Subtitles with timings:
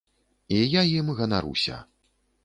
[0.59, 1.77] І я ім ганаруся.